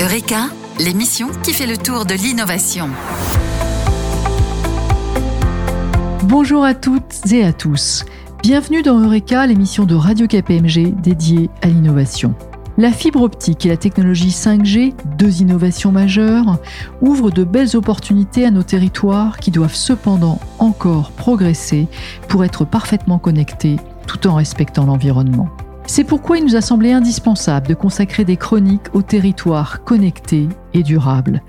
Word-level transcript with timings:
Eureka, 0.00 0.42
l'émission 0.78 1.26
qui 1.42 1.52
fait 1.52 1.66
le 1.66 1.76
tour 1.76 2.04
de 2.04 2.14
l'innovation. 2.14 2.88
Bonjour 6.22 6.62
à 6.62 6.74
toutes 6.74 7.32
et 7.32 7.42
à 7.42 7.52
tous. 7.52 8.04
Bienvenue 8.40 8.82
dans 8.82 9.00
Eureka, 9.00 9.44
l'émission 9.48 9.86
de 9.86 9.96
Radio 9.96 10.28
KPMG 10.28 10.94
dédiée 11.02 11.50
à 11.62 11.66
l'innovation. 11.66 12.36
La 12.76 12.92
fibre 12.92 13.22
optique 13.22 13.66
et 13.66 13.70
la 13.70 13.76
technologie 13.76 14.28
5G, 14.28 14.94
deux 15.16 15.40
innovations 15.40 15.90
majeures, 15.90 16.58
ouvrent 17.00 17.32
de 17.32 17.42
belles 17.42 17.74
opportunités 17.74 18.46
à 18.46 18.52
nos 18.52 18.62
territoires 18.62 19.38
qui 19.38 19.50
doivent 19.50 19.74
cependant 19.74 20.38
encore 20.60 21.10
progresser 21.10 21.88
pour 22.28 22.44
être 22.44 22.64
parfaitement 22.64 23.18
connectés 23.18 23.78
tout 24.06 24.28
en 24.28 24.36
respectant 24.36 24.86
l'environnement. 24.86 25.48
C'est 25.90 26.04
pourquoi 26.04 26.36
il 26.36 26.44
nous 26.44 26.54
a 26.54 26.60
semblé 26.60 26.92
indispensable 26.92 27.66
de 27.66 27.72
consacrer 27.72 28.26
des 28.26 28.36
chroniques 28.36 28.94
aux 28.94 29.00
territoires 29.00 29.84
connectés 29.84 30.46
et 30.74 30.82
durables, 30.82 31.42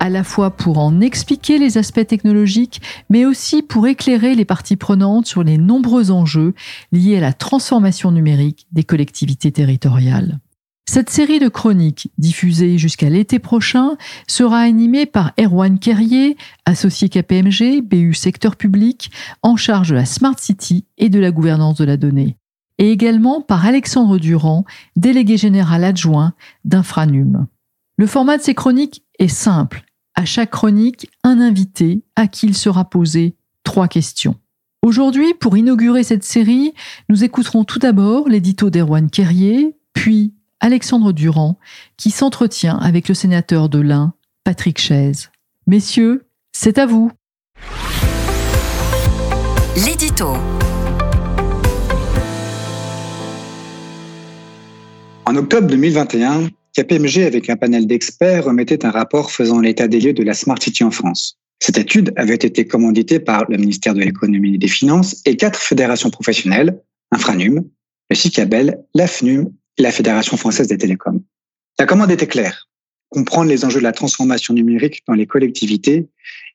à 0.00 0.10
la 0.10 0.24
fois 0.24 0.50
pour 0.50 0.78
en 0.78 1.00
expliquer 1.00 1.58
les 1.58 1.78
aspects 1.78 2.04
technologiques, 2.04 2.82
mais 3.08 3.24
aussi 3.24 3.62
pour 3.62 3.86
éclairer 3.86 4.34
les 4.34 4.44
parties 4.44 4.76
prenantes 4.76 5.26
sur 5.26 5.44
les 5.44 5.58
nombreux 5.58 6.10
enjeux 6.10 6.54
liés 6.90 7.18
à 7.18 7.20
la 7.20 7.32
transformation 7.32 8.10
numérique 8.10 8.66
des 8.72 8.82
collectivités 8.82 9.52
territoriales. 9.52 10.40
Cette 10.86 11.08
série 11.08 11.38
de 11.38 11.48
chroniques, 11.48 12.10
diffusée 12.18 12.78
jusqu'à 12.78 13.08
l'été 13.08 13.38
prochain, 13.38 13.96
sera 14.26 14.58
animée 14.58 15.06
par 15.06 15.32
Erwan 15.38 15.78
Kerrier, 15.78 16.36
associé 16.66 17.08
KPMG, 17.08 17.80
BU 17.80 18.12
secteur 18.12 18.56
public, 18.56 19.12
en 19.42 19.54
charge 19.54 19.90
de 19.90 19.94
la 19.94 20.04
Smart 20.04 20.38
City 20.38 20.84
et 20.98 21.10
de 21.10 21.20
la 21.20 21.30
gouvernance 21.30 21.76
de 21.76 21.84
la 21.84 21.96
donnée, 21.96 22.36
et 22.78 22.90
également 22.90 23.40
par 23.40 23.64
Alexandre 23.64 24.18
Durand, 24.18 24.64
délégué 24.96 25.36
général 25.36 25.84
adjoint 25.84 26.34
d'Infranum. 26.64 27.46
Le 27.96 28.06
format 28.06 28.38
de 28.38 28.42
ces 28.42 28.54
chroniques 28.54 29.04
est 29.18 29.28
simple. 29.28 29.84
À 30.14 30.24
chaque 30.24 30.50
chronique, 30.50 31.10
un 31.22 31.40
invité 31.40 32.04
à 32.16 32.26
qui 32.26 32.46
il 32.46 32.54
sera 32.54 32.84
posé 32.84 33.36
trois 33.62 33.88
questions. 33.88 34.36
Aujourd'hui, 34.82 35.34
pour 35.34 35.56
inaugurer 35.56 36.02
cette 36.02 36.24
série, 36.24 36.74
nous 37.08 37.24
écouterons 37.24 37.64
tout 37.64 37.78
d'abord 37.78 38.28
l'édito 38.28 38.70
d'Erwan 38.70 39.08
Kerrier, 39.08 39.76
puis 39.94 40.34
Alexandre 40.60 41.12
Durand, 41.12 41.58
qui 41.96 42.10
s'entretient 42.10 42.76
avec 42.78 43.08
le 43.08 43.14
sénateur 43.14 43.68
de 43.68 43.78
l'Ain, 43.78 44.14
Patrick 44.44 44.78
Chaise. 44.78 45.30
Messieurs, 45.66 46.26
c'est 46.52 46.78
à 46.78 46.86
vous. 46.86 47.10
L'édito. 49.86 50.34
En 55.26 55.36
octobre 55.36 55.66
2021, 55.68 56.50
KPMG, 56.74 57.22
avec 57.22 57.48
un 57.48 57.56
panel 57.56 57.86
d'experts, 57.86 58.44
remettait 58.44 58.84
un 58.84 58.90
rapport 58.90 59.30
faisant 59.30 59.60
l'état 59.60 59.88
des 59.88 60.00
lieux 60.00 60.12
de 60.12 60.22
la 60.22 60.34
Smart 60.34 60.60
City 60.60 60.84
en 60.84 60.90
France. 60.90 61.38
Cette 61.60 61.78
étude 61.78 62.12
avait 62.16 62.34
été 62.34 62.66
commanditée 62.66 63.20
par 63.20 63.44
le 63.48 63.56
ministère 63.56 63.94
de 63.94 64.00
l'économie 64.00 64.56
et 64.56 64.58
des 64.58 64.68
finances 64.68 65.22
et 65.24 65.36
quatre 65.36 65.58
fédérations 65.58 66.10
professionnelles, 66.10 66.78
Infranum, 67.10 67.64
le 68.10 68.16
CICABEL, 68.16 68.84
l'AFNUM 68.94 69.50
la 69.78 69.90
Fédération 69.90 70.36
française 70.36 70.68
des 70.68 70.78
télécoms. 70.78 71.22
La 71.78 71.86
commande 71.86 72.10
était 72.10 72.26
claire. 72.26 72.68
Comprendre 73.08 73.48
les 73.48 73.64
enjeux 73.64 73.80
de 73.80 73.84
la 73.84 73.92
transformation 73.92 74.54
numérique 74.54 75.02
dans 75.08 75.14
les 75.14 75.26
collectivités 75.26 76.08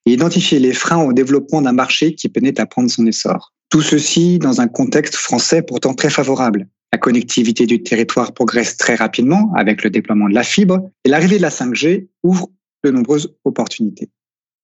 et 0.06 0.14
identifier 0.14 0.59
les 0.59 0.73
freins 0.73 1.03
au 1.03 1.14
développement 1.14 1.62
d'un 1.62 1.73
marché 1.73 2.16
qui 2.16 2.30
peinait 2.30 2.59
à 2.59 2.66
prendre 2.66 2.90
son 2.90 3.06
essor. 3.06 3.53
Tout 3.70 3.81
ceci 3.81 4.40
dans 4.40 4.62
un 4.62 4.67
contexte 4.67 5.16
français 5.16 5.62
pourtant 5.62 5.94
très 5.94 6.09
favorable. 6.09 6.67
La 6.92 6.98
connectivité 6.98 7.66
du 7.66 7.84
territoire 7.84 8.34
progresse 8.34 8.78
très 8.78 8.95
rapidement 8.95 9.52
avec 9.56 9.84
le 9.84 9.90
déploiement 9.90 10.28
de 10.28 10.34
la 10.34 10.44
fibre 10.44 10.90
et 11.06 11.09
l'arrivée 11.09 11.38
de 11.38 11.44
la 11.44 11.50
5G 11.50 12.08
ouvre 12.23 12.50
de 12.84 12.92
nombreuses 12.92 13.36
opportunités. 13.44 14.09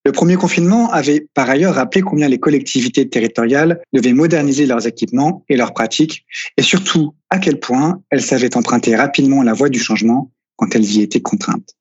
Le 0.06 0.12
premier 0.12 0.36
confinement 0.36 0.92
avait 0.92 1.28
par 1.34 1.50
ailleurs 1.50 1.76
rappelé 1.76 2.04
combien 2.04 2.28
les 2.28 2.40
collectivités 2.40 3.10
territoriales 3.10 3.82
devaient 3.92 4.14
moderniser 4.14 4.68
leurs 4.68 4.86
équipements 4.86 5.44
et 5.50 5.58
leurs 5.58 5.74
pratiques, 5.74 6.26
et 6.58 6.62
surtout 6.62 7.16
à 7.32 7.40
quel 7.40 7.60
point 7.60 8.04
elles 8.12 8.22
savaient 8.22 8.56
emprunter 8.56 8.96
rapidement 8.96 9.42
la 9.42 9.54
voie 9.54 9.70
du 9.70 9.80
changement 9.80 10.32
quand 10.58 10.76
elles 10.76 10.86
y 10.86 11.02
étaient 11.02 11.22
contraintes. 11.22 11.76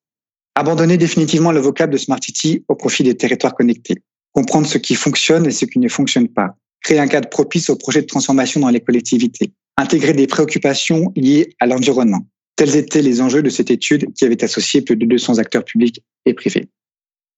Abandonner 0.54 0.96
définitivement 0.96 1.52
le 1.52 1.60
vocable 1.60 1.92
de 1.92 1.98
Smart 1.98 2.18
City 2.22 2.64
au 2.68 2.76
profit 2.76 3.02
des 3.02 3.14
territoires 3.14 3.54
connectés. 3.54 3.96
Comprendre 4.32 4.66
ce 4.66 4.78
qui 4.78 4.94
fonctionne 4.94 5.46
et 5.46 5.50
ce 5.50 5.66
qui 5.66 5.78
ne 5.78 5.88
fonctionne 5.88 6.28
pas. 6.28 6.56
Créer 6.82 7.00
un 7.00 7.08
cadre 7.08 7.28
propice 7.28 7.68
aux 7.68 7.76
projets 7.76 8.00
de 8.00 8.06
transformation 8.06 8.60
dans 8.60 8.70
les 8.70 8.80
collectivités. 8.80 9.52
Intégrer 9.76 10.12
des 10.12 10.26
préoccupations 10.26 11.12
liées 11.16 11.54
à 11.60 11.66
l'environnement. 11.66 12.26
Tels 12.56 12.76
étaient 12.76 13.02
les 13.02 13.20
enjeux 13.20 13.42
de 13.42 13.50
cette 13.50 13.70
étude 13.70 14.12
qui 14.14 14.24
avait 14.24 14.44
associé 14.44 14.82
plus 14.82 14.96
de 14.96 15.04
200 15.06 15.38
acteurs 15.38 15.64
publics 15.64 16.02
et 16.26 16.34
privés. 16.34 16.68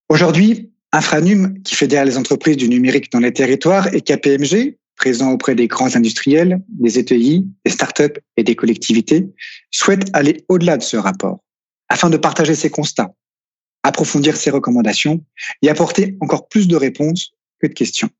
Aujourd'hui, 0.08 0.70
Infranum, 0.92 1.60
qui 1.62 1.74
fédère 1.74 2.04
les 2.04 2.16
entreprises 2.16 2.56
du 2.56 2.68
numérique 2.68 3.10
dans 3.10 3.18
les 3.18 3.32
territoires, 3.32 3.92
et 3.94 4.00
KPMG, 4.00 4.76
présent 4.96 5.32
auprès 5.32 5.54
des 5.54 5.66
grands 5.66 5.94
industriels, 5.94 6.62
des 6.68 6.98
ETI, 6.98 7.46
des 7.64 7.70
startups 7.70 8.20
et 8.36 8.44
des 8.44 8.54
collectivités, 8.54 9.26
souhaite 9.70 10.08
aller 10.12 10.44
au-delà 10.48 10.76
de 10.76 10.82
ce 10.82 10.96
rapport 10.96 11.40
afin 11.88 12.10
de 12.10 12.16
partager 12.16 12.54
ses 12.54 12.70
constats, 12.70 13.12
approfondir 13.82 14.36
ses 14.36 14.50
recommandations 14.50 15.24
et 15.62 15.68
apporter 15.68 16.16
encore 16.20 16.48
plus 16.48 16.66
de 16.66 16.76
réponses 16.76 17.32
que 17.60 17.68
de 17.68 17.74
questions. 17.74 18.10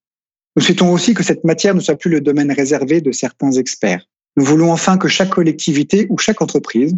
Nous 0.56 0.62
souhaitons 0.62 0.92
aussi 0.92 1.14
que 1.14 1.22
cette 1.22 1.44
matière 1.44 1.74
ne 1.74 1.80
soit 1.80 1.96
plus 1.96 2.10
le 2.10 2.20
domaine 2.20 2.50
réservé 2.50 3.00
de 3.00 3.12
certains 3.12 3.52
experts. 3.52 4.04
Nous 4.36 4.44
voulons 4.44 4.72
enfin 4.72 4.98
que 4.98 5.08
chaque 5.08 5.30
collectivité 5.30 6.06
ou 6.10 6.18
chaque 6.18 6.42
entreprise 6.42 6.94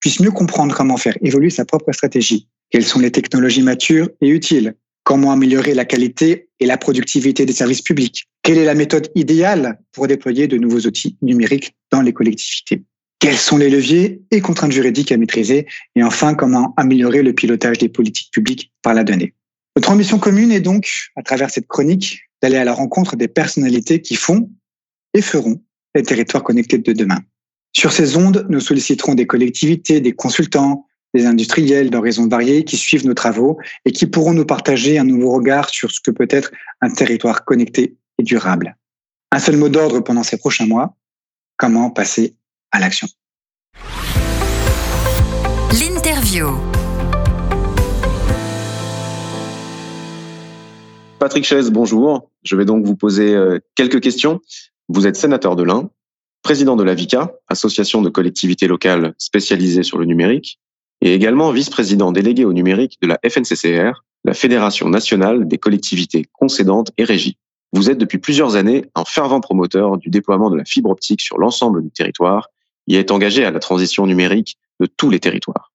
puisse 0.00 0.20
mieux 0.20 0.30
comprendre 0.30 0.74
comment 0.74 0.96
faire 0.96 1.16
évoluer 1.22 1.50
sa 1.50 1.64
propre 1.64 1.92
stratégie, 1.92 2.48
quelles 2.70 2.84
sont 2.84 3.00
les 3.00 3.10
technologies 3.10 3.62
matures 3.62 4.08
et 4.20 4.28
utiles, 4.28 4.74
Comment 5.08 5.32
améliorer 5.32 5.72
la 5.72 5.86
qualité 5.86 6.50
et 6.60 6.66
la 6.66 6.76
productivité 6.76 7.46
des 7.46 7.54
services 7.54 7.80
publics? 7.80 8.28
Quelle 8.42 8.58
est 8.58 8.66
la 8.66 8.74
méthode 8.74 9.08
idéale 9.14 9.80
pour 9.92 10.06
déployer 10.06 10.48
de 10.48 10.58
nouveaux 10.58 10.80
outils 10.80 11.16
numériques 11.22 11.74
dans 11.90 12.02
les 12.02 12.12
collectivités? 12.12 12.82
Quels 13.18 13.38
sont 13.38 13.56
les 13.56 13.70
leviers 13.70 14.20
et 14.30 14.42
contraintes 14.42 14.72
juridiques 14.72 15.10
à 15.10 15.16
maîtriser? 15.16 15.66
Et 15.96 16.02
enfin, 16.02 16.34
comment 16.34 16.74
améliorer 16.76 17.22
le 17.22 17.32
pilotage 17.32 17.78
des 17.78 17.88
politiques 17.88 18.30
publiques 18.32 18.70
par 18.82 18.92
la 18.92 19.02
donnée? 19.02 19.32
Notre 19.76 19.92
ambition 19.92 20.18
commune 20.18 20.52
est 20.52 20.60
donc, 20.60 20.90
à 21.16 21.22
travers 21.22 21.48
cette 21.48 21.68
chronique, 21.68 22.27
d'aller 22.42 22.56
à 22.56 22.64
la 22.64 22.72
rencontre 22.72 23.16
des 23.16 23.28
personnalités 23.28 24.00
qui 24.00 24.14
font 24.14 24.50
et 25.14 25.22
feront 25.22 25.62
les 25.94 26.02
territoires 26.02 26.42
connectés 26.44 26.78
de 26.78 26.92
demain. 26.92 27.20
Sur 27.72 27.92
ces 27.92 28.16
ondes, 28.16 28.46
nous 28.48 28.60
solliciterons 28.60 29.14
des 29.14 29.26
collectivités, 29.26 30.00
des 30.00 30.12
consultants, 30.12 30.86
des 31.14 31.26
industriels 31.26 31.90
d'horizons 31.90 32.28
variés 32.28 32.64
qui 32.64 32.76
suivent 32.76 33.06
nos 33.06 33.14
travaux 33.14 33.58
et 33.84 33.92
qui 33.92 34.06
pourront 34.06 34.34
nous 34.34 34.44
partager 34.44 34.98
un 34.98 35.04
nouveau 35.04 35.32
regard 35.32 35.68
sur 35.70 35.90
ce 35.90 36.00
que 36.00 36.10
peut 36.10 36.28
être 36.30 36.50
un 36.80 36.90
territoire 36.90 37.44
connecté 37.44 37.96
et 38.18 38.22
durable. 38.22 38.76
Un 39.32 39.38
seul 39.38 39.56
mot 39.56 39.68
d'ordre 39.68 40.00
pendant 40.00 40.22
ces 40.22 40.38
prochains 40.38 40.66
mois, 40.66 40.96
comment 41.56 41.90
passer 41.90 42.36
à 42.72 42.80
l'action? 42.80 43.08
L'interview. 45.72 46.77
Patrick 51.18 51.44
Chaise, 51.44 51.72
bonjour. 51.72 52.30
Je 52.44 52.54
vais 52.54 52.64
donc 52.64 52.86
vous 52.86 52.94
poser 52.94 53.34
euh, 53.34 53.58
quelques 53.74 54.00
questions. 54.00 54.40
Vous 54.88 55.06
êtes 55.08 55.16
sénateur 55.16 55.56
de 55.56 55.64
l'Ain, 55.64 55.90
président 56.42 56.76
de 56.76 56.84
la 56.84 56.94
VICA, 56.94 57.32
association 57.48 58.02
de 58.02 58.08
collectivités 58.08 58.68
locales 58.68 59.14
spécialisées 59.18 59.82
sur 59.82 59.98
le 59.98 60.04
numérique, 60.04 60.60
et 61.00 61.14
également 61.14 61.50
vice-président 61.50 62.12
délégué 62.12 62.44
au 62.44 62.52
numérique 62.52 62.98
de 63.02 63.08
la 63.08 63.18
FNCCR, 63.28 64.04
la 64.24 64.34
Fédération 64.34 64.88
nationale 64.88 65.48
des 65.48 65.58
collectivités 65.58 66.24
concédantes 66.32 66.92
et 66.98 67.04
régies. 67.04 67.36
Vous 67.72 67.90
êtes 67.90 67.98
depuis 67.98 68.18
plusieurs 68.18 68.54
années 68.54 68.86
un 68.94 69.04
fervent 69.04 69.40
promoteur 69.40 69.98
du 69.98 70.10
déploiement 70.10 70.50
de 70.50 70.56
la 70.56 70.64
fibre 70.64 70.90
optique 70.90 71.20
sur 71.20 71.38
l'ensemble 71.38 71.82
du 71.82 71.90
territoire 71.90 72.48
et 72.86 72.94
est 72.94 73.10
engagé 73.10 73.44
à 73.44 73.50
la 73.50 73.58
transition 73.58 74.06
numérique 74.06 74.56
de 74.80 74.86
tous 74.86 75.10
les 75.10 75.20
territoires. 75.20 75.72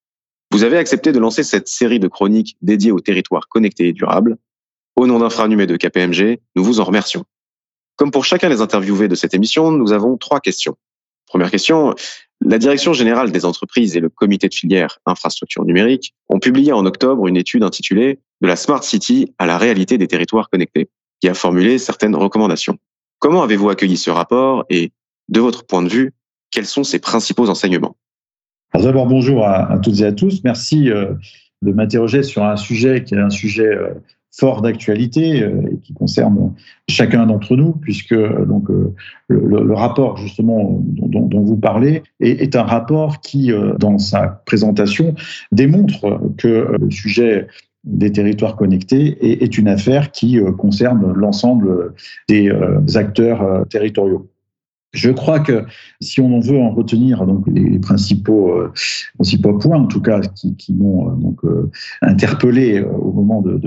Vous 0.52 0.64
avez 0.64 0.78
accepté 0.78 1.12
de 1.12 1.20
lancer 1.20 1.44
cette 1.44 1.68
série 1.68 2.00
de 2.00 2.08
chroniques 2.08 2.56
dédiées 2.62 2.92
aux 2.92 3.00
territoires 3.00 3.48
connectés 3.50 3.90
et 3.90 3.94
durables. 3.94 4.38
Au 5.04 5.06
nom 5.06 5.20
d'Infranumé 5.20 5.68
de 5.68 5.76
KPMG, 5.76 6.40
nous 6.56 6.64
vous 6.64 6.80
en 6.80 6.86
remercions. 6.86 7.26
Comme 7.98 8.10
pour 8.10 8.24
chacun 8.24 8.48
des 8.48 8.62
interviewés 8.62 9.10
de 9.10 9.16
cette 9.16 9.34
émission, 9.34 9.70
nous 9.70 9.92
avons 9.92 10.16
trois 10.16 10.40
questions. 10.40 10.78
Première 11.26 11.52
question, 11.52 11.94
la 12.40 12.58
Direction 12.58 12.94
générale 12.94 13.30
des 13.30 13.44
entreprises 13.44 13.98
et 13.98 14.00
le 14.00 14.08
comité 14.08 14.48
de 14.48 14.54
filière 14.54 15.00
infrastructure 15.06 15.66
numérique 15.66 16.16
ont 16.30 16.40
publié 16.40 16.72
en 16.72 16.86
octobre 16.86 17.28
une 17.28 17.36
étude 17.36 17.64
intitulée 17.64 18.22
De 18.40 18.48
la 18.48 18.56
Smart 18.56 18.82
City 18.82 19.34
à 19.40 19.46
la 19.46 19.58
réalité 19.58 19.98
des 19.98 20.08
territoires 20.08 20.50
connectés, 20.50 20.90
qui 21.20 21.28
a 21.28 21.34
formulé 21.34 21.80
certaines 21.80 22.16
recommandations. 22.16 22.78
Comment 23.20 23.44
avez-vous 23.44 23.72
accueilli 23.72 23.98
ce 23.98 24.10
rapport 24.10 24.64
et, 24.70 24.94
de 25.28 25.42
votre 25.42 25.66
point 25.66 25.84
de 25.84 25.90
vue, 25.90 26.14
quels 26.50 26.66
sont 26.66 26.86
ses 26.86 27.00
principaux 27.00 27.50
enseignements? 27.50 27.98
D'abord, 28.74 29.08
bonjour 29.08 29.46
à, 29.46 29.80
toutes 29.84 30.00
et 30.00 30.06
à 30.06 30.14
tous. 30.14 30.40
Merci 30.46 30.90
euh, 30.90 31.14
de 31.62 31.74
m'interroger 31.74 32.24
sur 32.24 32.46
un 32.46 32.56
sujet 32.56 33.04
qui 33.04 33.16
est 33.16 33.20
un 33.20 33.30
sujet 33.30 33.68
euh, 33.68 33.96
fort 34.36 34.62
d'actualité 34.62 35.44
euh, 35.44 35.62
et 35.72 35.78
qui 35.78 35.94
concerne 35.94 36.54
chacun 36.90 37.26
d'entre 37.26 37.56
nous, 37.56 37.74
puisque 37.74 38.16
donc 38.16 38.68
le, 39.28 39.74
rapport 39.74 40.18
justement 40.18 40.82
dont, 40.82 41.42
vous 41.42 41.58
parlez 41.58 42.04
est, 42.20 42.56
un 42.56 42.64
rapport 42.64 43.22
qui, 43.22 43.52
dans 43.80 43.98
sa 43.98 44.28
présentation, 44.46 45.16
démontre 45.52 46.20
que 46.38 46.76
le 46.80 46.92
sujet 46.92 47.48
des 47.84 48.12
territoires 48.12 48.56
connectés 48.56 49.44
est, 49.44 49.58
une 49.58 49.68
affaire 49.68 50.12
qui 50.12 50.40
concerne 50.58 51.14
l'ensemble 51.14 51.94
des 52.28 52.52
acteurs 52.96 53.66
territoriaux. 53.70 54.30
Je 54.94 55.10
crois 55.10 55.40
que 55.40 55.66
si 56.02 56.22
on 56.22 56.40
veut 56.40 56.60
en 56.60 56.70
retenir 56.70 57.26
donc 57.26 57.46
les 57.48 57.80
principaux, 57.80 58.54
euh, 58.54 58.72
principaux 59.16 59.58
points, 59.58 59.80
en 59.80 59.88
tout 59.88 60.02
cas 60.02 60.22
qui, 60.22 60.56
m'ont 60.74 61.10
euh, 61.10 61.16
donc 61.16 61.44
euh, 61.44 61.72
interpellé 62.04 62.80
au 62.82 63.12
moment 63.12 63.42
de, 63.42 63.60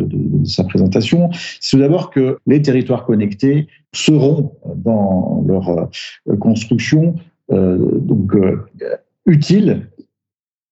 sa 0.44 0.62
présentation, 0.62 1.31
c'est 1.61 1.78
d'abord 1.78 2.11
que 2.11 2.38
les 2.46 2.62
territoires 2.62 3.05
connectés 3.05 3.67
seront 3.93 4.52
dans 4.76 5.44
leur 5.46 5.88
construction 6.38 7.14
utiles 9.26 9.88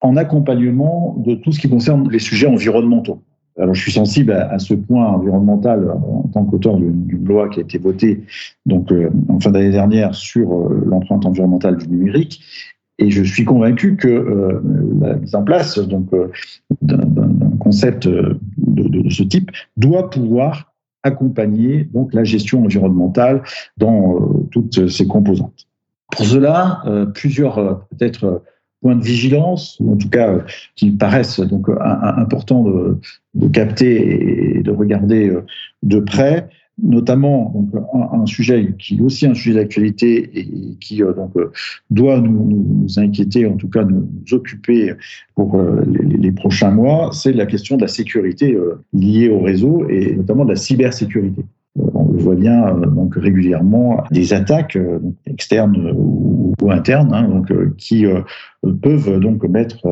en 0.00 0.16
accompagnement 0.16 1.16
de 1.24 1.34
tout 1.34 1.52
ce 1.52 1.58
qui 1.58 1.68
concerne 1.68 2.10
les 2.10 2.18
sujets 2.18 2.46
environnementaux. 2.46 3.22
Alors, 3.58 3.74
je 3.74 3.80
suis 3.80 3.92
sensible 3.92 4.32
à, 4.32 4.58
ce 4.58 4.74
point 4.74 5.06
environnemental 5.06 5.90
en 5.90 6.28
tant 6.32 6.44
qu'auteur 6.44 6.76
d'une 6.76 7.24
loi 7.24 7.48
qui 7.48 7.60
a 7.60 7.62
été 7.62 7.78
votée 7.78 8.24
donc 8.66 8.90
euh, 8.90 9.10
en 9.28 9.38
fin 9.38 9.52
d'année 9.52 9.70
dernière 9.70 10.14
sur 10.14 10.52
euh, 10.52 10.84
l'empreinte 10.86 11.24
environnementale 11.24 11.76
du 11.76 11.88
numérique. 11.88 12.42
Et 12.98 13.10
je 13.10 13.22
suis 13.22 13.44
convaincu 13.44 13.96
que 13.96 14.08
euh, 14.08 14.60
la 15.00 15.14
mise 15.14 15.34
en 15.34 15.44
place 15.44 15.78
d'un 15.78 16.04
concept 17.60 18.08
de, 18.08 18.38
de, 18.58 19.10
ce 19.10 19.22
type 19.22 19.50
doit 19.76 20.10
pouvoir 20.10 20.72
accompagner 21.04 21.84
donc 21.84 22.12
la 22.14 22.24
gestion 22.24 22.64
environnementale 22.64 23.42
dans 23.76 24.18
toutes 24.50 24.88
ses 24.88 25.06
composantes. 25.06 25.68
Pour 26.12 26.24
cela, 26.24 26.82
plusieurs 27.14 27.86
peut-être 27.88 28.42
points 28.84 28.96
de 28.96 29.02
vigilance, 29.02 29.78
ou 29.80 29.94
en 29.94 29.96
tout 29.96 30.10
cas 30.10 30.40
qui 30.76 30.90
paraissent 30.90 31.40
donc 31.40 31.70
importants 31.80 32.64
de, 32.64 33.48
capter 33.48 34.58
et 34.58 34.62
de 34.62 34.70
regarder 34.70 35.30
euh, 35.30 35.40
de 35.82 36.00
près, 36.00 36.50
notamment 36.82 37.66
un, 38.12 38.26
sujet 38.26 38.74
qui 38.78 38.98
est 38.98 39.00
aussi 39.00 39.26
un 39.26 39.32
sujet 39.32 39.54
d'actualité 39.54 40.38
et 40.38 40.76
qui 40.80 41.02
euh, 41.02 41.14
donc, 41.14 41.34
euh, 41.38 41.50
doit 41.88 42.20
nous, 42.20 42.44
nous, 42.82 42.98
inquiéter, 42.98 43.46
en 43.46 43.56
tout 43.56 43.70
cas 43.70 43.84
nous, 43.84 44.06
occuper 44.32 44.92
pour 45.34 45.58
les, 45.86 46.18
les, 46.18 46.32
prochains 46.32 46.70
mois, 46.70 47.08
c'est 47.14 47.32
la 47.32 47.46
question 47.46 47.78
de 47.78 47.82
la 47.82 47.88
sécurité 47.88 48.54
liée 48.92 49.30
au 49.30 49.40
réseau 49.40 49.88
et 49.88 50.14
notamment 50.14 50.44
de 50.44 50.50
la 50.50 50.56
cybersécurité. 50.56 51.42
On 51.76 52.12
le 52.12 52.18
voit 52.18 52.36
bien 52.36 52.72
donc 52.74 53.16
régulièrement 53.16 54.04
des 54.12 54.32
attaques 54.32 54.78
externes 55.26 55.92
ou, 55.96 56.54
internes 56.70 57.12
hein, 57.12 57.28
donc, 57.28 57.52
qui 57.76 58.06
peuvent 58.80 59.18
donc 59.18 59.42
mettre 59.48 59.84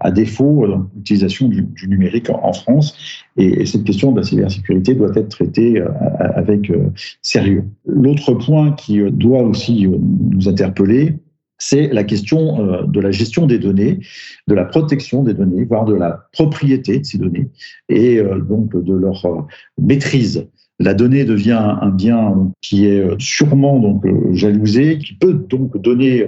à 0.00 0.10
défaut 0.10 0.64
euh, 0.64 0.78
l'utilisation 0.96 1.48
du, 1.48 1.68
numérique 1.86 2.30
en, 2.30 2.52
France. 2.52 2.96
Et, 3.36 3.66
cette 3.66 3.84
question 3.84 4.12
de 4.12 4.18
la 4.18 4.22
cybersécurité 4.24 4.94
doit 4.94 5.12
être 5.14 5.28
traitée 5.28 5.80
euh, 5.80 5.88
avec 6.18 6.70
euh, 6.70 6.90
sérieux. 7.22 7.64
L'autre 7.86 8.34
point 8.34 8.72
qui 8.72 9.00
doit 9.10 9.42
aussi 9.42 9.86
nous 9.86 10.48
interpeller, 10.48 11.18
c'est 11.58 11.88
la 11.88 12.04
question 12.04 12.86
de 12.86 13.00
la 13.00 13.10
gestion 13.10 13.46
des 13.46 13.58
données, 13.58 14.00
de 14.48 14.54
la 14.54 14.64
protection 14.64 15.22
des 15.22 15.34
données, 15.34 15.64
voire 15.64 15.84
de 15.84 15.92
la 15.92 16.28
propriété 16.32 17.00
de 17.00 17.04
ces 17.04 17.18
données, 17.18 17.50
et 17.90 18.18
donc 18.48 18.82
de 18.82 18.94
leur 18.94 19.46
maîtrise. 19.78 20.48
La 20.80 20.94
donnée 20.94 21.24
devient 21.24 21.76
un 21.80 21.90
bien 21.90 22.50
qui 22.62 22.86
est 22.86 23.04
sûrement 23.20 23.78
donc 23.78 24.04
jalousé, 24.32 24.98
qui 24.98 25.14
peut 25.14 25.34
donc 25.34 25.80
donner 25.80 26.26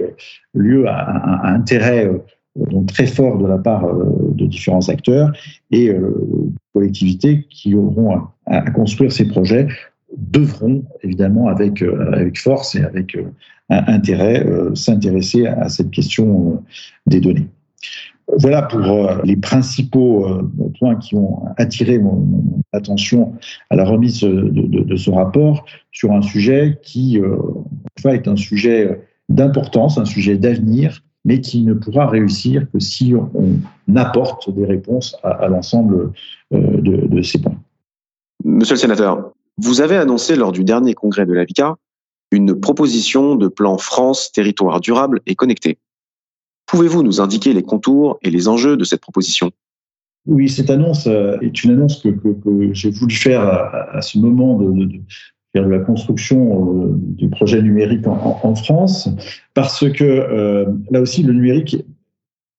lieu 0.53 0.87
à 0.87 1.49
un 1.49 1.55
intérêt 1.55 2.09
très 2.87 3.07
fort 3.07 3.37
de 3.37 3.47
la 3.47 3.57
part 3.57 3.85
euh, 3.85 4.31
de 4.33 4.45
différents 4.45 4.87
acteurs 4.89 5.31
et 5.71 5.89
euh, 5.89 6.13
collectivités 6.73 7.45
qui 7.49 7.75
auront 7.75 8.21
à, 8.45 8.71
construire 8.71 9.11
ces 9.11 9.27
projets 9.27 9.67
devront 10.15 10.83
évidemment 11.01 11.49
euh, 11.49 12.11
avec 12.11 12.39
force 12.39 12.75
et 12.75 12.83
avec 12.83 13.17
intérêt 13.69 14.45
s'intéresser 14.75 15.47
à 15.47 15.69
cette 15.69 15.89
question 15.89 16.61
des 17.07 17.21
données. 17.21 17.47
Voilà 18.37 18.61
pour 18.63 18.81
les 19.23 19.35
principaux 19.35 20.25
points 20.79 20.95
qui 20.95 21.15
ont 21.15 21.43
attiré 21.57 21.99
mon, 21.99 22.25
attention 22.71 23.33
à 23.69 23.75
la 23.75 23.85
remise 23.85 24.21
de, 24.21 24.49
de, 24.49 24.95
ce 24.95 25.11
rapport 25.11 25.65
sur 25.91 26.11
un 26.11 26.21
sujet 26.21 26.79
qui 26.81 27.19
enfin, 27.99 28.15
est 28.15 28.27
un 28.27 28.35
sujet 28.35 29.01
d'importance, 29.29 29.97
un 29.97 30.05
sujet 30.05 30.37
d'avenir, 30.37 31.01
mais 31.25 31.41
qui 31.41 31.61
ne 31.61 31.73
pourra 31.73 32.07
réussir 32.07 32.65
que 32.71 32.79
si 32.79 33.13
on 33.15 33.95
apporte 33.95 34.53
des 34.53 34.65
réponses 34.65 35.15
à, 35.23 35.47
l'ensemble 35.47 36.11
euh, 36.53 36.81
de, 36.81 37.21
ces 37.21 37.41
points. 37.41 37.55
Monsieur 38.43 38.75
le 38.75 38.79
sénateur, 38.79 39.31
vous 39.57 39.81
avez 39.81 39.95
annoncé 39.95 40.35
lors 40.35 40.51
du 40.51 40.63
dernier 40.63 40.93
congrès 40.93 41.25
de 41.25 41.33
la 41.33 41.45
VICA 41.45 41.75
une 42.31 42.59
proposition 42.59 43.35
de 43.35 43.47
plan 43.47 43.77
France 43.77 44.31
territoire 44.31 44.81
durable 44.81 45.21
et 45.27 45.35
connecté. 45.35 45.77
Pouvez-vous 46.73 47.03
nous 47.03 47.21
indiquer 47.21 47.53
les 47.53 47.61
contours 47.61 48.17
et 48.23 48.31
les 48.31 48.47
enjeux 48.47 48.77
de 48.77 48.83
cette 48.83 48.99
proposition? 48.99 49.51
Oui, 50.25 50.49
cette 50.49 50.71
annonce 50.71 51.05
euh, 51.05 51.37
est 51.39 51.63
une 51.63 51.69
annonce 51.69 52.01
que, 52.01 52.09
j'ai 52.71 52.89
voulu 52.89 53.13
faire 53.13 53.41
à, 53.41 54.01
ce 54.01 54.17
moment 54.17 54.57
de, 54.57 54.87
de 55.53 55.59
la 55.59 55.77
construction 55.77 56.81
euh, 56.81 56.95
du 56.95 57.29
projet 57.29 57.61
numérique 57.61 58.07
en, 58.07 58.55
France, 58.55 59.07
parce 59.53 59.87
que 59.87 60.03
euh, 60.03 60.65
là 60.89 60.99
aussi, 60.99 61.21
le 61.21 61.33
numérique 61.33 61.77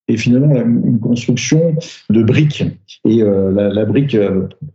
est 0.08 0.16
finalement 0.16 0.54
une 0.54 1.00
construction 1.00 1.74
de 2.10 2.22
briques. 2.22 2.64
Et 3.04 3.22
euh, 3.22 3.50
la, 3.50 3.84
brique 3.84 4.16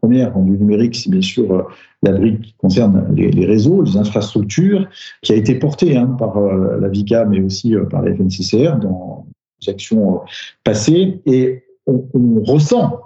première 0.01 0.37
du 0.39 0.51
numérique, 0.51 0.95
c'est 0.95 1.09
bien 1.09 1.21
sûr 1.21 1.67
la 2.03 2.13
brique 2.13 2.41
qui 2.41 2.53
concerne 2.57 3.05
les, 3.15 3.45
réseaux, 3.45 3.81
les 3.81 3.97
infrastructures, 3.97 4.87
qui 5.21 5.33
a 5.33 5.35
été 5.35 5.55
portée 5.55 5.97
hein, 5.97 6.07
par 6.17 6.39
la 6.39 6.87
VICA, 6.87 7.25
mais 7.25 7.41
aussi 7.41 7.75
par 7.89 8.01
la 8.01 8.15
FNCCR 8.15 8.77
dans 8.79 9.25
les 9.61 9.69
actions 9.69 10.21
passées. 10.63 11.21
Et 11.25 11.63
on, 11.85 12.41
ressent 12.43 13.01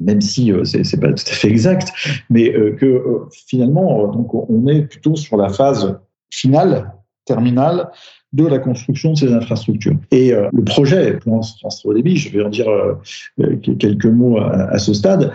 même 0.00 0.20
si 0.20 0.52
euh, 0.52 0.64
c'est 0.64 0.84
c'est 0.84 1.00
pas 1.00 1.12
tout 1.12 1.24
à 1.26 1.32
fait 1.32 1.48
exact, 1.48 1.92
mais 2.30 2.54
euh, 2.54 2.72
que 2.72 2.86
euh, 2.86 3.28
finalement, 3.30 4.06
donc 4.08 4.34
on 4.34 4.66
est 4.66 4.82
plutôt 4.82 5.16
sur 5.16 5.36
la 5.36 5.48
phase 5.48 5.98
finale, 6.30 6.92
terminale 7.26 7.90
de 8.32 8.46
la 8.46 8.58
construction 8.58 9.12
de 9.12 9.18
ces 9.18 9.32
infrastructures. 9.32 9.96
Et 10.10 10.32
le 10.32 10.64
projet 10.64 11.18
Plan 11.18 11.42
France 11.42 11.82
Très 11.82 11.94
Débit, 11.94 12.16
je 12.16 12.30
vais 12.30 12.42
en 12.42 12.48
dire 12.48 12.66
quelques 13.62 14.06
mots 14.06 14.38
à, 14.38 14.78
ce 14.78 14.92
stade, 14.92 15.32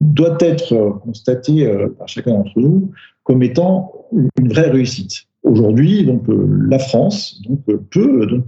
doit 0.00 0.36
être 0.40 1.00
constaté 1.02 1.66
par 1.98 2.06
chacun 2.06 2.32
d'entre 2.32 2.58
nous 2.60 2.92
comme 3.24 3.42
étant 3.42 3.92
une 4.12 4.48
vraie 4.48 4.70
réussite. 4.70 5.24
Aujourd'hui, 5.42 6.04
donc 6.04 6.22
la 6.28 6.78
France 6.78 7.40
donc, 7.42 7.64
peut 7.64 8.26
donc 8.26 8.44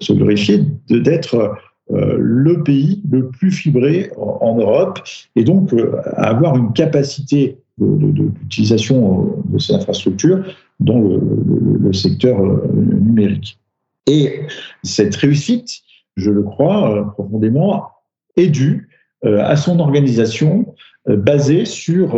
se 0.00 0.12
glorifier 0.12 0.64
d'être 0.88 1.56
euh, 1.92 2.16
le 2.18 2.62
pays 2.62 3.02
le 3.10 3.28
plus 3.28 3.50
fibré 3.50 4.10
en, 4.16 4.56
Europe 4.56 5.00
et 5.36 5.44
donc 5.44 5.74
euh, 5.74 6.00
avoir 6.16 6.56
une 6.56 6.72
capacité 6.72 7.58
d'utilisation 7.76 9.42
de, 9.44 9.58
ces 9.58 9.74
infrastructures 9.74 10.44
dans 10.80 11.00
le, 11.00 11.92
secteur 11.92 12.40
euh, 12.40 12.68
numérique. 12.74 13.58
Et 14.06 14.40
cette 14.82 15.14
réussite, 15.16 15.80
je 16.16 16.30
le 16.30 16.42
crois 16.42 17.12
profondément, 17.14 17.88
est 18.36 18.48
due 18.48 18.88
à 19.22 19.56
son 19.56 19.78
organisation 19.78 20.74
basée 21.08 21.64
sur 21.64 22.12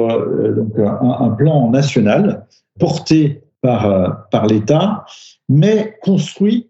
donc 0.57 0.77
un, 0.79 1.31
plan 1.31 1.71
national 1.71 2.47
porté 2.81 3.43
par, 3.61 4.29
par 4.31 4.47
l'État, 4.47 5.05
mais 5.49 5.97
construit 6.03 6.69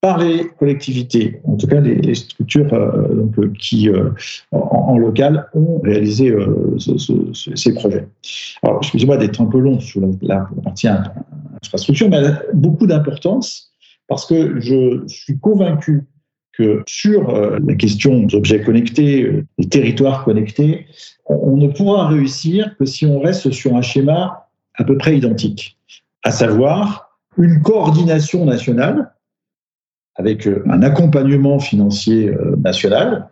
par 0.00 0.18
les 0.18 0.48
collectivités, 0.58 1.40
en 1.44 1.56
tout 1.56 1.66
cas 1.66 1.80
les, 1.80 2.14
structures 2.14 2.72
euh, 2.72 3.26
euh, 3.38 3.52
qui, 3.58 3.88
euh, 3.88 4.10
en, 4.52 4.96
local, 4.96 5.48
ont 5.54 5.80
réalisé 5.80 6.34
ces 6.78 7.74
projets. 7.74 8.06
Alors, 8.62 8.78
excusez-moi 8.80 9.16
d'être 9.16 9.40
un 9.40 9.46
peu 9.46 9.58
long 9.58 9.80
sur 9.80 10.02
la, 10.22 10.48
partie 10.62 10.88
infrastructure, 11.62 12.08
mais 12.08 12.18
elle 12.18 12.26
a 12.26 12.42
beaucoup 12.54 12.86
d'importance 12.86 13.72
parce 14.06 14.24
que 14.24 14.60
je 14.60 15.02
suis 15.06 15.38
convaincu 15.38 16.04
que 16.52 16.82
sur 16.86 17.32
la 17.32 17.74
question 17.74 18.22
des 18.22 18.34
objets 18.34 18.62
connectés, 18.62 19.44
des 19.58 19.68
territoires 19.68 20.24
connectés, 20.24 20.86
on 21.26 21.56
ne 21.56 21.68
pourra 21.68 22.08
réussir 22.08 22.76
que 22.78 22.84
si 22.84 23.04
on 23.06 23.20
reste 23.20 23.50
sur 23.50 23.76
un 23.76 23.82
schéma 23.82 24.48
à 24.74 24.84
peu 24.84 24.96
près 24.96 25.16
identique, 25.16 25.76
à 26.24 26.30
savoir 26.30 27.18
une 27.36 27.62
coordination 27.62 28.44
nationale 28.44 29.12
avec 30.18 30.46
euh, 30.46 30.62
un 30.68 30.82
accompagnement 30.82 31.58
financier 31.58 32.28
euh, 32.28 32.56
national, 32.56 33.30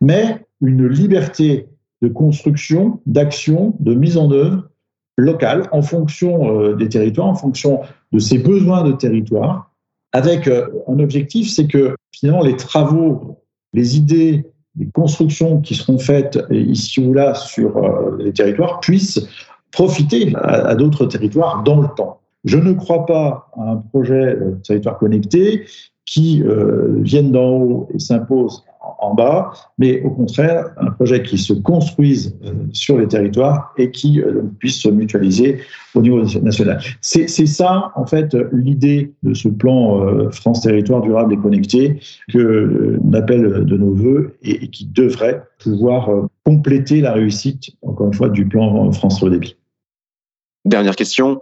mais 0.00 0.46
une 0.62 0.86
liberté 0.86 1.66
de 2.00 2.08
construction, 2.08 3.00
d'action, 3.06 3.74
de 3.80 3.94
mise 3.94 4.16
en 4.16 4.30
œuvre 4.30 4.70
locale 5.16 5.68
en 5.72 5.82
fonction 5.82 6.60
euh, 6.60 6.76
des 6.76 6.88
territoires, 6.88 7.26
en 7.26 7.34
fonction 7.34 7.80
de 8.12 8.20
ses 8.20 8.38
besoins 8.38 8.84
de 8.84 8.92
territoire, 8.92 9.74
avec 10.12 10.48
un 10.48 10.98
objectif, 11.00 11.50
c'est 11.50 11.66
que 11.66 11.94
finalement 12.12 12.42
les 12.42 12.56
travaux, 12.56 13.42
les 13.74 13.98
idées, 13.98 14.46
les 14.78 14.86
constructions 14.86 15.60
qui 15.60 15.74
seront 15.74 15.98
faites 15.98 16.38
ici 16.50 17.04
ou 17.04 17.12
là 17.12 17.34
sur 17.34 17.78
les 18.18 18.32
territoires 18.32 18.80
puissent 18.80 19.28
profiter 19.70 20.32
à, 20.34 20.74
d'autres 20.76 21.04
territoires 21.04 21.62
dans 21.62 21.82
le 21.82 21.88
temps. 21.94 22.20
Je 22.44 22.56
ne 22.56 22.72
crois 22.72 23.04
pas 23.04 23.50
à 23.58 23.72
un 23.72 23.76
projet 23.76 24.38
territoire 24.64 24.96
connecté 24.96 25.66
qui 26.08 26.42
vienne 27.02 27.32
d'en 27.32 27.50
haut 27.50 27.88
et 27.94 27.98
s'impose 27.98 28.64
en 28.98 29.14
bas, 29.14 29.52
mais 29.78 30.02
au 30.02 30.10
contraire, 30.10 30.70
un 30.78 30.90
projet 30.90 31.22
qui 31.22 31.38
se 31.38 31.52
construise 31.52 32.36
euh, 32.44 32.52
sur 32.72 32.98
les 32.98 33.06
territoires 33.06 33.72
et 33.76 33.90
qui 33.90 34.20
euh, 34.20 34.42
puisse 34.58 34.80
se 34.80 34.88
mutualiser 34.88 35.60
au 35.94 36.02
niveau 36.02 36.22
national. 36.40 36.80
C'est 37.00 37.28
ça, 37.28 37.92
en 37.94 38.06
fait, 38.06 38.36
l'idée 38.52 39.12
de 39.22 39.34
ce 39.34 39.48
plan 39.48 40.00
euh, 40.00 40.30
France 40.30 40.62
Territoire 40.62 41.00
durable 41.02 41.34
et 41.34 41.36
connecté 41.36 42.00
que 42.32 42.38
l'on 42.38 43.12
appelle 43.12 43.64
de 43.64 43.76
nos 43.76 43.94
voeux 43.94 44.36
et 44.42 44.68
qui 44.68 44.86
devrait 44.86 45.42
pouvoir 45.58 46.10
compléter 46.44 47.00
la 47.00 47.12
réussite, 47.12 47.70
encore 47.82 48.08
une 48.08 48.14
fois, 48.14 48.28
du 48.28 48.46
plan 48.46 48.90
France 48.92 49.20
Très 49.20 49.30
débit. 49.30 49.56
Dernière 50.64 50.96
question. 50.96 51.40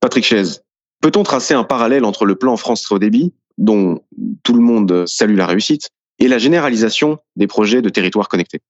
Patrick 0.00 0.24
Chaise, 0.24 0.62
peut-on 1.00 1.22
tracer 1.22 1.54
un 1.54 1.64
parallèle 1.64 2.04
entre 2.04 2.24
le 2.24 2.36
plan 2.36 2.56
France 2.56 2.82
Très 2.82 2.98
débit, 2.98 3.32
dont 3.58 4.00
tout 4.42 4.54
le 4.54 4.60
monde 4.60 5.04
salue 5.06 5.36
la 5.36 5.46
réussite, 5.46 5.90
et 6.18 6.28
la 6.28 6.38
généralisation 6.38 7.18
des 7.36 7.46
projets 7.46 7.82
de 7.82 7.88
territoires 7.88 8.28
connectés 8.28 8.60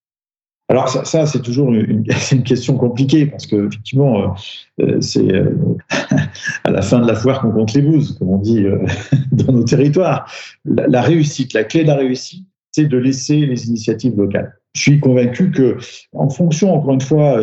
alors 0.68 0.88
ça, 0.88 1.26
c'est 1.26 1.42
toujours 1.42 1.72
une, 1.72 2.04
question 2.44 2.76
compliquée 2.76 3.26
parce 3.26 3.46
que 3.46 3.68
effectivement, 3.68 4.36
euh, 4.80 4.84
euh, 4.84 5.00
c'est 5.00 5.32
euh, 5.32 5.54
à 6.64 6.70
la 6.70 6.82
fin 6.82 6.98
de 6.98 7.06
la 7.06 7.14
foire 7.14 7.40
qu'on 7.40 7.52
compte 7.52 7.72
les 7.74 7.82
bouses, 7.82 8.16
comme 8.18 8.30
on 8.30 8.38
dit 8.38 8.64
dans 9.32 9.52
nos 9.52 9.62
territoires. 9.62 10.30
La, 10.64 11.02
réussite, 11.02 11.52
la 11.52 11.64
clé 11.64 11.82
de 11.82 11.88
la 11.88 11.96
réussite, 11.96 12.46
c'est 12.72 12.86
de 12.86 12.98
laisser 12.98 13.46
les 13.46 13.68
initiatives 13.68 14.16
locales. 14.16 14.58
Je 14.74 14.82
suis 14.82 15.00
convaincu 15.00 15.50
que, 15.50 15.76
en 16.12 16.28
fonction, 16.28 16.74
encore 16.74 16.92
une 16.92 17.00
fois, 17.00 17.40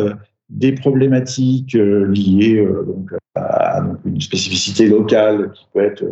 des 0.50 0.72
problématiques 0.72 1.72
liées 1.72 2.64
à 3.34 3.82
une 4.04 4.20
spécificité 4.20 4.86
locale 4.86 5.50
qui 5.52 5.66
peut 5.72 5.80
être 5.80 6.04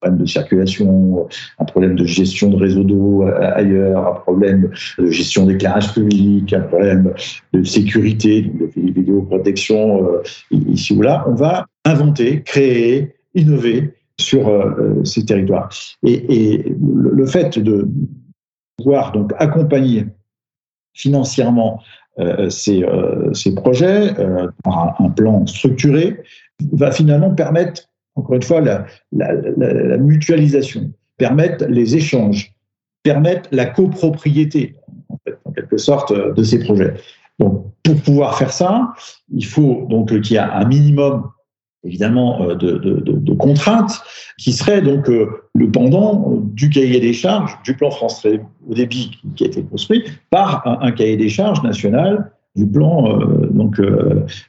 problème 0.00 0.20
de 0.20 0.26
circulation, 0.26 1.28
un 1.58 1.64
problème 1.64 1.94
de 1.94 2.04
gestion 2.04 2.48
de 2.48 2.56
réseau 2.56 2.82
d'eau 2.82 3.22
euh, 3.22 3.52
ailleurs, 3.54 4.06
un 4.06 4.20
problème 4.20 4.70
de 4.98 5.10
gestion 5.10 5.46
d'éclairage 5.46 5.92
public, 5.92 6.52
un 6.52 6.60
problème 6.60 7.12
de 7.52 7.62
sécurité, 7.62 8.42
de 8.42 8.70
vidéoprotection 8.74 10.06
euh, 10.06 10.22
ici 10.50 10.94
ou 10.94 11.02
là, 11.02 11.24
on 11.28 11.34
va 11.34 11.66
inventer, 11.84 12.42
créer, 12.42 13.14
innover 13.34 13.94
sur 14.18 14.48
euh, 14.48 15.04
ces 15.04 15.24
territoires. 15.24 15.70
Et, 16.02 16.64
le 16.80 17.26
fait 17.26 17.58
de 17.58 17.88
pouvoir 18.78 19.12
donc 19.12 19.32
accompagner 19.38 20.06
financièrement 20.94 21.82
ces, 22.48 22.84
ces, 23.32 23.54
projets 23.54 24.14
par 24.64 25.00
un, 25.00 25.08
plan 25.10 25.46
structuré 25.46 26.18
va 26.72 26.90
finalement 26.90 27.34
permettre 27.34 27.89
encore 28.20 28.36
une 28.36 28.42
fois, 28.42 28.60
la, 28.60 29.96
mutualisation, 29.98 30.92
permettre 31.16 31.64
les 31.66 31.96
échanges, 31.96 32.54
permettre 33.02 33.48
la 33.52 33.66
copropriété, 33.66 34.76
en, 35.44 35.52
quelque 35.52 35.78
sorte, 35.78 36.12
de 36.12 36.42
ces 36.42 36.60
projets. 36.60 36.94
Pour 37.38 37.96
pouvoir 38.04 38.36
faire 38.36 38.52
ça, 38.52 38.92
il 39.34 39.46
faut 39.46 39.86
donc 39.88 40.08
qu'il 40.08 40.32
y 40.32 40.36
ait 40.36 40.38
un 40.38 40.66
minimum, 40.66 41.30
évidemment, 41.84 42.42
euh, 42.42 42.54
de, 42.54 43.32
contraintes, 43.34 44.02
qui 44.38 44.52
serait 44.52 44.82
donc 44.82 45.08
euh, 45.08 45.48
le 45.54 45.70
pendant 45.70 46.34
du 46.52 46.68
cahier 46.68 47.00
des 47.00 47.14
charges 47.14 47.58
du 47.64 47.74
plan 47.74 47.90
France 47.90 48.26
Haut 48.26 48.74
Débit 48.74 49.18
qui 49.34 49.44
a 49.44 49.46
été 49.46 49.62
construit 49.62 50.04
par 50.28 50.62
un, 50.66 50.92
cahier 50.92 51.16
des 51.16 51.30
charges 51.30 51.62
national 51.62 52.30
du 52.54 52.66
plan 52.66 53.18
euh, 53.18 53.48
donc 53.50 53.80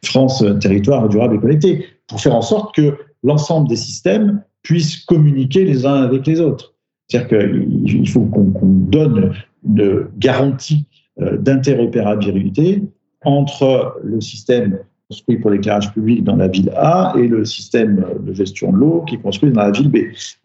France 0.03 0.43
Territoire 0.59 1.07
durable 1.07 1.35
et 1.35 1.39
connecté, 1.39 1.85
pour 2.07 2.19
faire 2.19 2.35
en 2.35 2.41
sorte 2.41 2.75
que 2.75 2.97
l'ensemble 3.23 3.67
des 3.67 3.75
systèmes 3.75 4.43
puissent 4.63 4.97
communiquer 5.05 5.65
les 5.65 5.85
uns 5.85 6.03
avec 6.03 6.25
les 6.27 6.39
autres. 6.39 6.73
C'est-à-dire 7.07 7.27
qu'il 7.27 8.09
faut 8.09 8.21
qu'on 8.21 8.53
donne 8.63 9.33
une 9.67 10.07
garantie 10.17 10.85
euh, 11.19 11.37
d'interopérabilité 11.37 12.83
entre 13.23 13.99
le 14.03 14.21
système 14.21 14.79
construit 15.09 15.37
pour 15.37 15.51
l'éclairage 15.51 15.91
public 15.93 16.23
dans 16.23 16.37
la 16.37 16.47
ville 16.47 16.71
A 16.77 17.13
et 17.17 17.27
le 17.27 17.43
système 17.43 18.05
de 18.21 18.33
gestion 18.33 18.71
de 18.71 18.77
l'eau 18.77 19.03
qui 19.05 19.15
est 19.15 19.17
construit 19.17 19.51
dans 19.51 19.61
la 19.61 19.71
ville 19.71 19.91
B. 19.91 19.97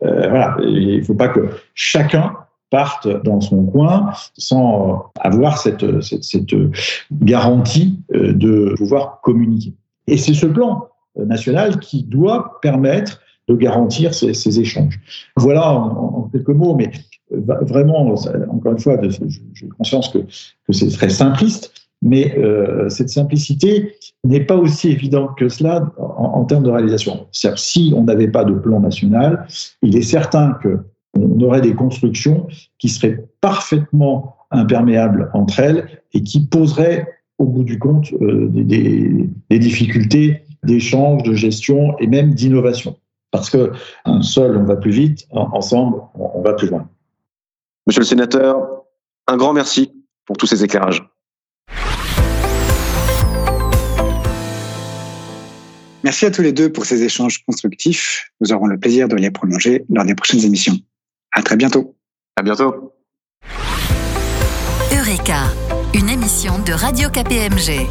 Euh, 0.02 0.28
voilà, 0.28 0.56
il 0.60 0.98
ne 0.98 1.02
faut 1.04 1.14
pas 1.14 1.28
que 1.28 1.48
chacun 1.74 2.32
parte 2.70 3.06
dans 3.22 3.40
son 3.40 3.64
coin 3.64 4.10
sans 4.36 5.12
avoir 5.20 5.58
cette, 5.58 5.84
garantie 7.12 8.00
euh, 8.12 8.32
de 8.32 8.74
pouvoir 8.76 9.20
communiquer. 9.22 9.72
Et 10.08 10.16
c'est 10.16 10.34
ce 10.34 10.46
plan 10.46 10.88
national 11.24 11.78
qui 11.78 12.02
doit 12.02 12.58
permettre 12.62 13.20
de 13.48 13.54
garantir 13.54 14.12
ces, 14.14 14.60
échanges. 14.60 14.98
Voilà 15.36 15.72
en, 15.72 16.28
quelques 16.32 16.48
mots, 16.48 16.74
mais 16.74 16.90
vraiment, 17.30 18.14
encore 18.50 18.72
une 18.72 18.78
fois, 18.78 18.98
j'ai 19.54 19.68
conscience 19.68 20.08
que, 20.08 20.18
c'est 20.70 20.90
très 20.90 21.10
simpliste, 21.10 21.72
mais 22.02 22.36
euh, 22.38 22.88
cette 22.88 23.08
simplicité 23.08 23.94
n'est 24.24 24.44
pas 24.44 24.56
aussi 24.56 24.90
évidente 24.90 25.30
que 25.38 25.48
cela 25.48 25.92
en, 25.98 26.44
termes 26.44 26.64
de 26.64 26.70
réalisation. 26.70 27.26
si 27.32 27.92
on 27.96 28.04
n'avait 28.04 28.28
pas 28.28 28.44
de 28.44 28.54
plan 28.54 28.80
national, 28.80 29.46
il 29.82 29.96
est 29.96 30.02
certain 30.02 30.58
qu'on 30.62 31.40
aurait 31.40 31.60
des 31.60 31.74
constructions 31.74 32.46
qui 32.78 32.88
seraient 32.88 33.24
parfaitement 33.40 34.36
imperméables 34.50 35.30
entre 35.34 35.60
elles 35.60 35.88
et 36.12 36.22
qui 36.22 36.46
poseraient 36.46 37.08
au 37.38 37.46
bout 37.46 37.64
du 37.64 37.78
compte 37.78 38.12
euh, 38.20 38.48
des 38.50 39.58
difficultés 39.58 40.45
d'échange, 40.62 41.22
de 41.22 41.34
gestion 41.34 41.98
et 41.98 42.06
même 42.06 42.34
d'innovation. 42.34 42.96
Parce 43.30 43.50
que 43.50 43.72
seul, 44.22 44.56
on 44.56 44.64
va 44.64 44.76
plus 44.76 44.90
vite, 44.90 45.26
ensemble, 45.30 46.00
on 46.14 46.42
va 46.42 46.54
plus 46.54 46.68
loin. 46.68 46.88
Monsieur 47.86 48.00
le 48.00 48.06
sénateur, 48.06 48.84
un 49.26 49.36
grand 49.36 49.52
merci 49.52 49.92
pour 50.24 50.36
tous 50.36 50.46
ces 50.46 50.64
éclairages. 50.64 51.02
Merci 56.06 56.24
à 56.24 56.30
tous 56.30 56.42
les 56.42 56.52
deux 56.52 56.70
pour 56.70 56.84
ces 56.84 57.02
échanges 57.02 57.44
constructifs. 57.44 58.30
Nous 58.40 58.52
aurons 58.52 58.66
le 58.66 58.78
plaisir 58.78 59.08
de 59.08 59.16
les 59.16 59.32
prolonger 59.32 59.84
lors 59.88 60.04
des 60.04 60.14
prochaines 60.14 60.44
émissions. 60.44 60.78
À 61.32 61.42
très 61.42 61.56
bientôt. 61.56 61.96
À 62.36 62.42
bientôt. 62.42 62.92
Eureka, 64.92 65.52
une 65.94 66.08
émission 66.08 66.60
de 66.60 66.72
Radio 66.72 67.08
KPMG. 67.08 67.88